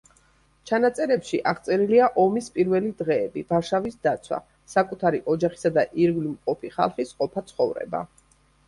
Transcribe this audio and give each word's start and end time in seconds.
ჩანაწერებში 0.69 1.39
აღწერილია 1.51 2.07
ომის 2.23 2.47
პირველი 2.57 2.91
დღეები, 3.03 3.45
ვარშავის 3.53 4.01
დაცვა, 4.09 4.41
საკუთარი 4.77 5.23
ოჯახისა 5.37 5.75
და 5.79 5.89
ირგვლივ 6.07 6.37
მყოფი 6.37 6.75
ხალხის 6.81 7.17
ყოფა-ცხოვრება. 7.23 8.05